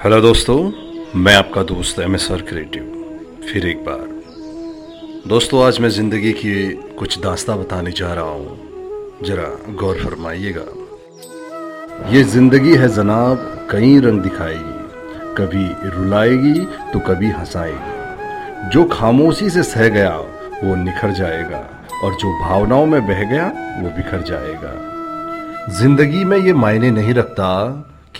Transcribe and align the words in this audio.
Hello 0.00 0.20
दोस्तों, 0.20 0.56
मैं 1.14 1.34
आपका 1.36 1.62
दोस्त 1.62 1.98
एम 2.00 2.14
एस 2.14 2.30
आर 2.32 2.42
क्रिएटिव 2.42 3.40
फिर 3.48 3.66
एक 3.66 3.78
बार। 3.84 4.06
दोस्तों, 5.28 5.62
आज 5.64 5.78
मैं 5.80 5.88
ज़िंदगी 5.88 6.32
की 6.32 6.52
कुछ 6.98 7.18
दास्ता 7.18 7.56
बताने 7.56 7.90
जा 7.90 8.12
रहा 8.14 8.24
हूँ। 8.24 9.20
जरा 9.24 9.48
गौर 9.74 9.98
फरमाइएगा। 9.98 10.64
ये 12.12 12.22
ज़िंदगी 12.24 12.76
है 12.76 12.88
जनाब, 12.88 13.68
कई 13.70 13.98
रंग 14.00 14.20
दिखाएगी। 14.20 15.34
कभी 15.36 15.66
रुलाएगी 15.90 16.64
तो 16.92 17.00
कभी 17.00 17.30
हंसाएगी। 17.30 18.70
जो 18.70 18.84
खामोशी 18.84 19.50
से 19.50 19.62
सह 19.62 19.88
गया, 19.88 20.16
वो 20.64 20.76
निखर 20.76 21.12
जाएगा। 21.12 21.62
और 22.04 22.14
जो 22.14 22.32
भावनाओं 22.40 22.86
में 22.86 23.00
बह 23.06 23.22
गया, 23.24 23.46
वो 23.82 23.96
बिखर 23.96 24.22
जाएगा। 24.22 24.74
ज़िंदगी 25.80 26.24
में 26.24 26.38
ये 26.38 26.52
मायने 26.54 26.90
नहीं 26.90 27.14
रखता 27.14 27.52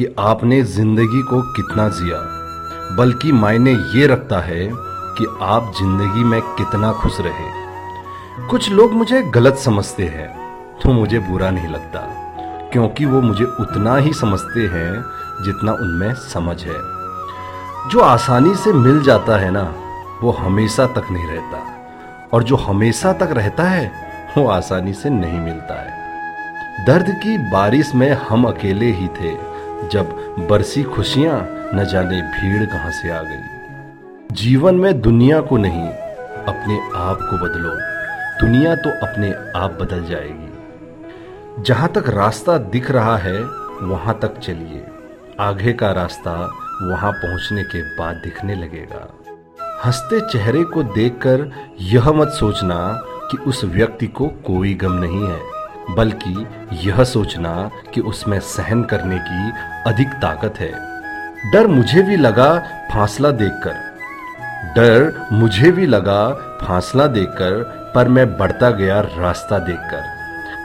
कि 0.00 0.06
आपने 0.18 0.62
ज़िंदगी 0.64 1.20
को 1.22 1.40
कितना 1.52 1.88
जिया, 1.88 2.18
बल्कि 2.96 3.32
मायने 3.32 3.72
ये 3.94 4.06
रखता 4.06 4.38
है 4.40 4.68
कि 5.18 5.26
आप 5.42 5.72
ज़िंदगी 5.78 6.24
में 6.24 6.40
कितना 6.56 6.92
खुश 6.92 7.20
रहे। 7.20 8.46
कुछ 8.48 8.70
लोग 8.70 8.92
मुझे 8.92 9.20
गलत 9.34 9.56
समझते 9.56 10.04
हैं 10.04 10.28
तो 10.78 10.92
मुझे 10.92 11.18
बुरा 11.18 11.50
नहीं 11.50 11.68
लगता, 11.68 12.00
क्योंकि 12.72 13.04
वो 13.04 13.20
मुझे 13.20 13.44
उतना 13.44 13.96
ही 13.96 14.12
समझते 14.12 14.60
हैं 14.68 14.92
जितना 15.44 15.72
उनमें 15.72 16.14
समझ 16.14 16.56
है। 16.62 16.80
जो 17.90 18.00
आसानी 18.00 18.54
से 18.54 18.72
मिल 18.72 19.02
जाता 19.02 19.36
है 19.36 19.50
ना, 19.50 19.64
वो 20.22 20.30
हमेशा 20.30 20.86
तक 20.88 21.10
नहीं 21.10 21.26
रहता, 21.26 21.62
और 22.32 22.44
जो 22.44 22.56
हमेशा 22.62 23.12
तक 23.12 23.32
रहता 23.32 23.68
है, 23.68 23.92
वो 24.38 24.46
आसानी 24.48 24.92
से 24.94 25.10
नहीं 25.10 25.40
मिलता 25.40 25.80
है। 25.82 26.84
दर्द 26.86 27.14
की 27.22 27.38
बारिश 27.52 27.94
में 27.94 28.10
हम 28.28 28.48
अकेले 28.48 28.92
ही 28.92 29.08
थे 29.20 29.49
जब 29.88 30.10
बरसी 30.50 30.82
खुशियाँ 30.82 31.48
न 31.74 31.84
जाने 31.84 32.22
भीड़ 32.22 32.66
कहाँ 32.66 32.90
से 32.90 33.10
आ 33.10 33.22
गई। 33.22 33.60
जीवन 34.34 34.74
में 34.74 35.00
दुनिया 35.00 35.40
को 35.40 35.56
नहीं, 35.56 35.88
अपने 36.40 36.98
आप 36.98 37.18
को 37.20 37.36
बदलो। 37.36 37.70
दुनिया 38.40 38.74
तो 38.74 38.90
अपने 38.90 39.32
आप 39.58 39.70
बदल 39.70 40.04
जाएगी। 40.04 40.50
जहाँ 41.62 41.88
तक 41.88 42.08
रास्ता 42.08 42.58
दिख 42.58 42.90
रहा 42.90 43.16
है, 43.16 43.42
वहाँ 43.82 44.18
तक 44.22 44.38
चलिए। 44.38 44.86
आगे 45.40 45.72
का 45.72 45.92
रास्ता 45.92 46.32
वहाँ 46.82 47.12
पहुँचने 47.12 47.62
के 47.62 47.82
बाद 47.82 48.16
दिखने 48.16 48.54
लगेगा। 48.54 49.14
हँसते 49.84 50.20
चेहरे 50.20 50.64
को 50.64 50.82
देखकर 50.82 51.52
यह 51.80 52.12
मत 52.12 52.28
सोचना 52.28 53.02
कि 53.30 53.36
उस 53.36 53.64
व्यक्ति 53.64 54.06
को 54.06 54.26
कोई 54.28 54.74
गम 54.74 54.92
नहीं 54.92 55.26
है। 55.26 55.59
बल्कि 55.96 56.46
यह 56.88 57.04
सोचना 57.04 57.70
कि 57.94 58.00
उसमें 58.00 58.40
सहन 58.40 58.82
करने 58.84 59.18
की 59.18 59.50
अधिक 59.90 60.08
ताकत 60.08 60.54
है। 60.60 60.72
डर 61.52 61.66
मुझे 61.66 62.02
भी 62.02 62.16
लगा 62.16 62.58
फासला 62.92 63.30
देखकर। 63.30 63.74
डर 64.74 65.28
मुझे 65.32 65.70
भी 65.72 65.86
लगा 65.86 66.28
फासला 66.62 67.06
देखकर, 67.06 67.62
पर 67.94 68.08
मैं 68.08 68.38
बढ़ता 68.38 68.70
गया 68.70 69.00
रास्ता 69.00 69.58
देखकर। 69.58 70.20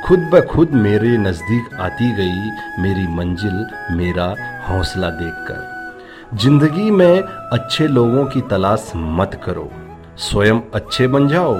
खुद 0.07 0.19
ब 0.19 0.41
खुद 0.45 0.71
मेरे 0.71 1.17
नज़दीक 1.17 1.73
आती 1.79 2.11
गई 2.11 2.49
मेरी 2.81 3.07
मंजिल, 3.07 3.65
मेरा 3.91 4.35
हौसला 4.67 5.09
देखकर। 5.09 6.37
ज़िंदगी 6.37 6.91
में 6.91 7.21
अच्छे 7.23 7.87
लोगों 7.87 8.25
की 8.25 8.41
तलाश 8.41 8.91
मत 8.95 9.41
करो। 9.45 9.71
स्वयं 10.17 10.59
अच्छे 10.73 11.07
बन 11.07 11.27
जाओ। 11.27 11.55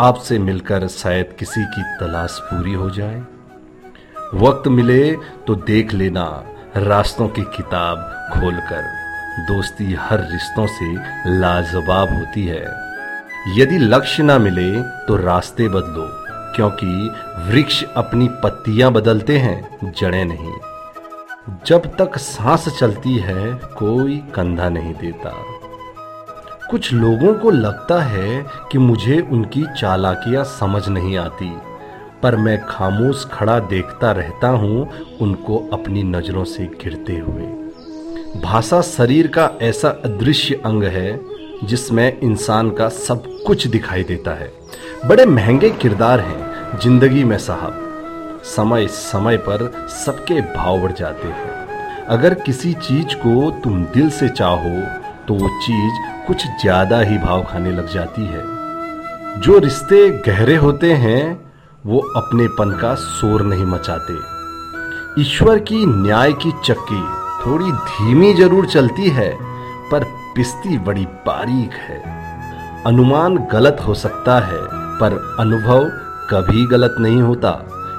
आपसे 0.00 0.38
मिलकर 0.38 0.86
शायद 0.88 1.36
किसी 1.38 1.64
की 1.64 1.82
तलाश 2.00 2.38
पूरी 2.42 2.72
हो 2.72 2.88
जाए। 2.90 3.22
वक्त 4.34 4.68
मिले 4.68 5.12
तो 5.46 5.54
देख 5.54 5.94
लेना 5.94 6.24
रास्तों 6.76 7.28
की 7.28 7.42
किताब 7.56 7.98
खोलकर। 8.32 8.82
दोस्ती 9.46 9.92
हर 9.94 10.20
रिश्तों 10.32 10.66
से 10.66 10.92
लाजवाब 11.38 12.08
होती 12.08 12.46
है। 12.46 12.64
यदि 13.56 13.78
लक्ष्य 13.78 14.22
ना 14.22 14.38
मिले 14.38 14.82
तो 14.82 15.16
रास्ते 15.16 15.68
बदलो, 15.68 16.08
क्योंकि 16.56 17.10
वृक्ष 17.50 17.82
अपनी 17.96 18.28
पत्तियाँ 18.44 18.92
बदलते 18.92 19.38
हैं, 19.38 19.92
जड़ें 19.92 20.24
नहीं। 20.24 20.54
जब 21.66 21.86
तक 21.96 22.18
सांस 22.18 22.68
चलती 22.80 23.16
है, 23.18 23.54
कोई 23.54 24.18
कंधा 24.34 24.68
नहीं 24.68 24.94
देता। 24.94 25.32
कुछ 26.70 26.92
लोगों 26.92 27.34
को 27.34 27.50
लगता 27.50 28.00
है 28.02 28.44
कि 28.72 28.78
मुझे 28.78 29.18
उनकी 29.32 29.64
चालाकियाँ 29.80 30.44
समझ 30.44 30.88
नहीं 30.88 31.16
आती, 31.16 31.50
पर 32.22 32.36
मैं 32.36 32.58
खामोश 32.66 33.24
खड़ा 33.32 33.58
देखता 33.60 34.10
रहता 34.12 34.48
हूँ 34.48 34.88
उनको 35.20 35.58
अपनी 35.72 36.02
नज़रों 36.02 36.44
से 36.44 36.66
घिरते 36.82 37.18
हुए। 37.18 38.40
भाषा 38.40 38.80
शरीर 38.80 39.26
का 39.26 39.50
ऐसा 39.62 39.88
अदृश्य 40.04 40.60
अंग 40.64 40.84
है 40.84 41.20
जिसमें 41.64 42.20
इंसान 42.20 42.70
का 42.70 42.88
सब 42.88 43.30
कुछ 43.46 43.66
दिखाई 43.66 44.04
देता 44.04 44.34
है। 44.34 44.52
बड़े 45.06 45.26
महँगे 45.26 45.70
किरदार 45.70 46.20
हैं, 46.20 46.78
ज़िंदगी 46.80 47.24
में 47.24 47.38
साहब। 47.38 47.82
समय 48.44 48.86
समय 48.86 49.36
पर 49.36 49.70
सबके 49.96 50.40
भाव 50.54 50.80
बढ़ 50.80 50.92
जाते 50.92 51.28
हैं। 51.28 52.04
अगर 52.06 52.34
किसी 52.34 52.72
चीज़ 52.74 53.14
को 53.16 53.50
तुम 53.60 53.84
दिल 53.84 54.10
से 54.10 54.28
चाहो 54.28 55.05
तो 55.28 55.34
वो 55.34 55.48
चीज़ 55.48 56.26
कुछ 56.26 56.46
ज़्यादा 56.46 57.00
ही 57.00 57.18
भाव 57.18 57.42
खाने 57.42 57.70
लग 57.72 57.88
जाती 57.88 58.24
है। 58.26 58.42
जो 59.40 59.58
रिश्ते 59.58 60.08
गहरे 60.10 60.56
होते 60.56 60.92
हैं, 60.92 61.46
वो 61.86 61.98
अपनेपन 62.16 62.70
का 62.70 62.94
शोर 62.94 63.42
नहीं 63.42 63.64
मचाते। 63.64 64.14
ईश्वर 65.20 65.58
की 65.58 65.84
न्याय 65.86 66.32
की 66.32 66.52
चक्की 66.64 67.02
थोड़ी 67.46 67.72
धीमी 67.72 68.34
ज़रूर 68.34 68.66
चलती 68.66 69.08
है, 69.08 69.30
पर 69.90 70.04
पिस्ती 70.36 70.78
बड़ी 70.78 71.04
बारीक 71.04 71.72
है। 71.72 72.00
अनुमान 72.86 73.36
गलत 73.52 73.76
हो 73.86 73.94
सकता 73.94 74.38
है, 74.40 74.60
पर 75.00 75.36
अनुभव 75.40 75.84
कभी 76.30 76.66
गलत 76.66 76.96
नहीं 77.00 77.22
होता, 77.22 77.50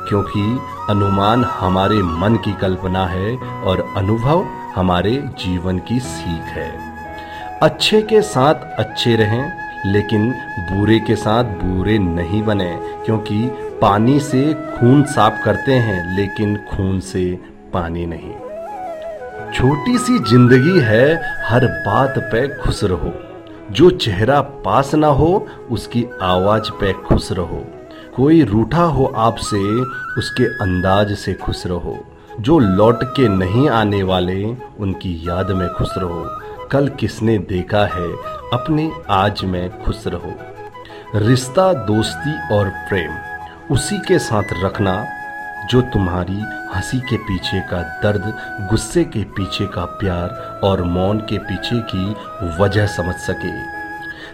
क्योंकि 0.09 0.59
अनुमान 0.89 1.43
हमारे 1.43 2.01
मन 2.01 2.35
की 2.35 2.53
कल्पना 2.53 3.05
है 3.05 3.35
और 3.37 3.93
अनुभव 3.97 4.45
हमारे 4.75 5.11
जीवन 5.39 5.79
की 5.79 5.99
सीख 5.99 6.43
है। 6.43 6.86
अच्छे 7.61 8.01
के 8.01 8.21
साथ 8.21 8.53
अच्छे 8.53 9.15
रहें, 9.15 9.51
लेकिन 9.85 10.31
बुरे 10.71 10.99
के 10.99 11.15
साथ 11.15 11.43
बुरे 11.43 11.99
नहीं 11.99 12.43
बने, 12.43 12.79
क्योंकि 13.05 13.51
पानी 13.81 14.19
से 14.19 14.53
खून 14.53 15.03
साफ़ 15.03 15.43
करते 15.43 15.71
हैं, 15.71 16.17
लेकिन 16.17 16.57
खून 16.57 16.99
से 16.99 17.39
पानी 17.73 18.05
नहीं। 18.05 18.33
छोटी 19.53 19.97
सी 19.97 20.19
ज़िंदगी 20.19 20.79
है, 20.79 21.21
हर 21.45 21.67
बात 21.67 22.13
पे 22.17 22.47
खुश 22.47 22.83
रहो। 22.83 23.13
जो 23.71 23.89
चेहरा 23.89 24.41
पास 24.41 24.95
ना 24.95 25.07
हो, 25.07 25.47
उसकी 25.71 26.05
आवाज़ 26.21 26.71
पे 26.71 26.93
खुश 26.93 27.31
रहो। 27.31 27.65
कोई 28.15 28.43
रूठा 28.43 28.83
हो 28.83 29.05
आपसे, 29.05 29.81
उसके 30.17 30.43
अंदाज 30.43 31.13
से 31.13 31.33
खुश 31.33 31.67
रहो। 31.67 31.97
जो 32.39 32.59
लौट 32.59 33.03
के 33.03 33.27
नहीं 33.27 33.69
आने 33.69 34.03
वाले, 34.03 34.55
उनकी 34.79 35.29
याद 35.29 35.51
में 35.51 35.69
खुश 35.69 35.89
रहो। 35.97 36.41
कल 36.71 36.87
किसने 36.87 37.37
देखा 37.37 37.79
है, 37.79 38.11
अपने 38.53 38.91
आज 39.09 39.43
में 39.43 39.83
खुश 39.83 40.07
रहो। 40.07 40.33
रिश्ता, 41.15 41.73
दोस्ती 41.73 42.55
और 42.55 42.69
प्रेम, 42.69 43.11
उसी 43.71 43.97
के 43.97 44.19
साथ 44.19 44.43
रखना, 44.63 45.05
जो 45.69 45.81
तुम्हारी 45.81 46.39
हँसी 46.75 46.99
के 46.99 47.17
पीछे 47.17 47.59
का 47.59 47.81
दर्द, 47.81 48.23
गुस्से 48.69 49.03
के 49.03 49.23
पीछे 49.23 49.65
का 49.65 49.85
प्यार 49.85 50.59
और 50.63 50.83
मौन 50.83 51.19
के 51.19 51.37
पीछे 51.37 51.75
की 51.75 52.15
वजह 52.63 52.87
समझ 52.87 53.15
सके। 53.15 53.77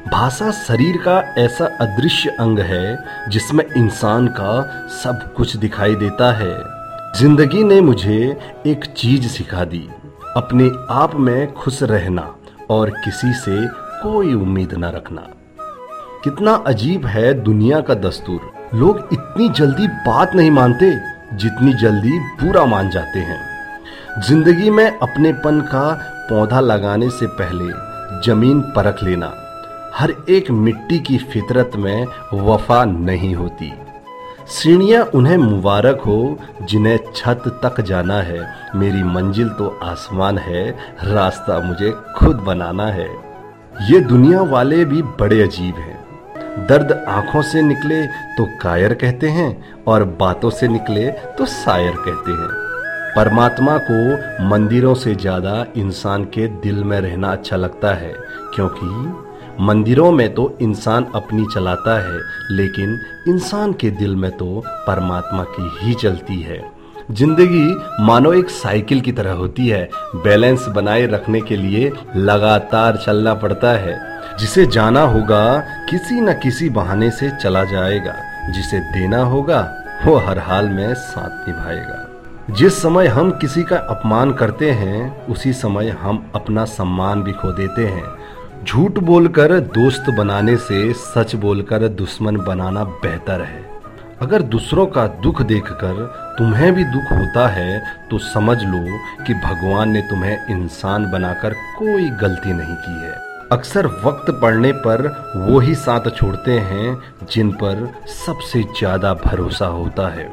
भाषा 0.10 0.52
शरीर 0.52 0.98
का 0.98 1.36
ऐसा 1.38 1.66
अदृश्य 1.66 2.30
अंग 2.30 2.60
है, 2.60 3.04
जिसमें 3.30 3.66
इंसान 3.78 4.28
का 4.28 4.88
सब 4.88 5.34
कुछ 5.34 5.56
दिखाई 5.56 5.96
देता 5.96 6.34
है। 6.34 6.64
ज़िंदगी 7.20 7.64
ने 7.64 7.82
मुझे 7.82 8.40
एक 8.66 8.86
चीज़ 8.86 9.28
सिखा 9.28 9.66
दी। 9.66 9.90
अपने 10.38 10.70
आप 10.90 11.16
में 11.16 11.54
खुश 11.54 11.82
रहना 11.84 12.36
और 12.70 12.90
किसी 12.90 13.34
से 13.34 13.68
कोई 14.04 14.34
उम्मीद 14.34 14.74
न 14.74 14.86
रखना। 14.86 15.22
कितना 16.24 16.54
अजीब 16.68 17.06
है 17.06 17.34
दुनिया 17.34 17.82
का 17.82 17.94
दस्तूर। 17.94 18.52
लोग 18.76 19.10
इतनी 19.14 19.50
जल्दी 19.50 19.88
बात 19.88 20.36
नहीं 20.36 20.52
मानते 20.52 20.92
जितनी 21.38 21.74
जल्दी 21.74 22.20
बुरा 22.42 22.66
मान 22.66 22.90
जाते 22.90 23.20
हैं। 23.20 23.40
ज़िंदगी 24.22 24.70
में 24.70 24.86
अपनेपन 24.86 25.62
का 25.62 25.86
पौधा 26.30 26.60
लगाने 26.60 27.10
से 27.10 27.28
पहले 27.28 27.72
ज़मीन 28.28 28.62
परख 28.76 29.04
लेना। 29.04 29.34
हर 29.96 30.14
एक 30.30 30.52
मिट्टी 30.52 31.00
की 31.00 31.18
फितरत 31.18 31.72
में 31.76 32.06
वफा 32.34 32.84
नहीं 32.86 33.36
होती। 33.36 33.74
सीढ़ियाँ 34.48 35.04
उन्हें 35.16 35.38
मुबारक 35.38 36.02
हो, 36.02 36.38
जिन्हें 36.62 36.98
छत 37.16 37.44
तक 37.64 37.82
जाना 37.82 38.22
है। 38.22 38.42
मेरी 38.76 39.04
मंजिल 39.06 39.50
तो 39.50 39.68
आसमान 39.84 40.38
है, 40.38 40.70
रास्ता 41.04 41.60
मुझे 41.60 41.92
खुद 42.18 42.36
बनाना 42.38 42.88
है। 42.88 43.10
ये 43.92 44.00
दुनिया 44.02 44.42
वाले 44.42 44.84
भी 44.86 45.02
बड़े 45.20 45.42
अजीब 45.44 45.76
हैं। 45.76 46.68
दर्द 46.68 46.92
आँखों 46.92 47.42
से 47.42 47.62
निकले 47.62 48.06
तो 48.38 48.46
कायर 48.62 48.94
कहते 48.94 49.28
हैं, 49.30 49.84
और 49.88 50.04
बातों 50.20 50.50
से 50.50 50.68
निकले 50.68 51.10
तो 51.38 51.46
शायर 51.46 51.96
कहते 51.98 52.32
हैं। 52.32 52.52
परमात्मा 53.16 53.78
को 53.82 54.48
मंदिरों 54.50 54.94
से 54.96 55.16
ज़्यादा 55.16 55.66
इंसान 55.78 56.24
के 56.26 56.48
दिल 56.62 56.84
में 56.84 57.00
रहना 57.02 57.32
अच्छा 57.32 57.56
लगता 57.56 57.94
है, 57.94 58.14
क्योंकि 58.56 58.88
मंदिरों 59.60 60.12
में 60.12 60.34
तो 60.34 60.58
इंसान 60.62 61.06
अपनी 61.16 61.46
चलाता 61.54 62.00
है, 62.00 62.20
लेकिन 62.52 63.00
इंसान 63.28 63.74
के 63.74 63.90
दिल 63.90 64.16
में 64.16 64.32
तो 64.32 64.64
परमात्मा 64.68 65.44
की 65.44 65.78
ही 65.82 65.94
चलती 65.94 66.42
है। 66.42 66.72
ज़िंदगी 67.12 67.76
मानो 68.04 68.34
एक 68.34 68.50
साइकिल 68.50 69.02
की 69.02 69.12
तरह 69.12 69.32
होती 69.32 69.68
है, 69.68 69.90
बैलेंस 70.16 70.66
बनाए 70.68 71.06
रखने 71.06 71.42
के 71.42 71.56
लिए 71.56 71.94
लगातार 72.16 72.98
चलना 72.98 73.34
पड़ता 73.34 73.72
है। 73.72 74.20
जिसे 74.40 74.66
जाना 74.66 75.02
होगा, 75.02 75.60
किसी 75.90 76.22
न 76.22 76.34
किसी 76.34 76.70
बहाने 76.70 77.12
से 77.12 77.30
चला 77.30 77.64
जाएगा। 77.64 78.16
जिसे 78.52 78.80
देना 78.80 79.24
होगा, 79.24 79.74
वो 80.06 80.18
हर 80.18 80.40
हाल 80.40 80.70
में 80.70 80.94
साथ 80.94 81.50
निभाएगा। 81.50 82.10
जिस 82.50 82.82
समय 82.82 83.08
हम 83.08 83.32
किसी 83.32 83.64
का 83.64 83.78
अपमान 83.78 84.34
करते 84.34 84.72
हैं, 84.72 85.28
उसी 85.28 85.54
समय 85.54 85.90
हम 85.90 86.32
अपना 86.36 86.66
सम्मान 86.66 87.24
भी 87.24 87.32
खो 87.32 87.52
देते 87.52 87.86
हैं। 87.86 88.06
झूठ 88.64 89.00
बोलकर 89.00 89.60
दोस्त 89.60 90.10
बनाने 90.10 90.56
से 90.58 90.94
सच 90.96 91.34
बोलकर 91.36 91.88
दुश्मन 91.92 92.38
बनाना 92.38 92.84
बेहतर 92.84 93.42
है। 93.42 93.62
अगर 94.22 94.42
दूसरों 94.42 94.86
का 94.88 95.06
दुख 95.24 95.42
देखकर 95.42 96.06
तुम्हें 96.38 96.74
भी 96.76 96.84
दुख 96.84 97.12
होता 97.12 97.48
है 97.48 97.82
तो 98.10 98.18
समझ 98.26 98.58
लो 98.64 99.00
कि 99.26 99.34
भगवान 99.36 99.92
ने 99.92 100.02
तुम्हें 100.02 100.48
इंसान 100.52 101.10
बनाकर 101.12 101.54
कोई 101.78 102.10
गलती 102.22 102.54
नहीं 102.54 102.76
की 102.78 102.96
है। 102.98 103.12
अक्सर 103.52 103.88
वक्त 104.04 104.32
पड़ने 104.42 104.72
पर 104.86 105.08
वो 105.40 105.60
ही 105.60 105.76
साथ 105.78 106.10
छोड़ते 106.18 106.58
हैं 106.62 106.98
जिन 107.32 107.52
पर 107.54 107.88
सबसे 108.26 108.64
ज़्यादा 108.80 109.14
भरोसा 109.26 109.66
होता 109.68 110.08
है। 110.10 110.32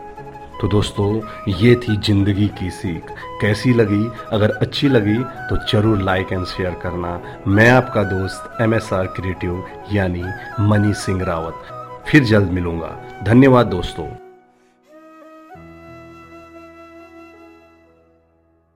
तो 0.60 0.68
दोस्तों, 0.68 1.20
ये 1.48 1.74
थी 1.74 1.96
ज़िंदगी 1.96 2.46
की 2.58 2.70
सीख। 2.70 3.10
कैसी 3.40 3.72
लगी? 3.74 4.10
अगर 4.32 4.50
अच्छी 4.62 4.88
लगी 4.88 5.16
तो 5.48 5.56
ज़रूर 5.68 6.02
लाइक 6.02 6.32
एंड 6.32 6.44
शेयर 6.46 6.74
करना। 6.82 7.20
मैं 7.48 7.70
आपका 7.70 8.02
दोस्त 8.04 8.60
एम 8.62 8.74
एस 8.74 8.92
आर 8.92 9.06
क्रिएटिव 9.16 9.64
यानी 9.92 10.24
मनी 10.62 10.94
सिंह 10.96 11.24
रावत। 11.24 12.02
फिर 12.08 12.24
जल्द 12.24 12.50
मिलूँगा। 12.50 12.96
धन्यवाद 13.24 13.66
दोस्तों। 13.66 14.29